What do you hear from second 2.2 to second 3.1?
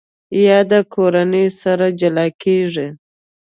کېږي.